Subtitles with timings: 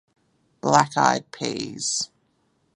[0.61, 2.09] Black Eyed Peas